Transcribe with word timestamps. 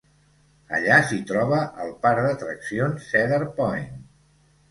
Allà 0.77 0.95
s'hi 1.09 1.17
troba 1.31 1.59
el 1.83 1.91
parc 2.07 2.23
d'atraccions 2.27 3.05
Cedar 3.11 3.41
Point. 3.61 3.93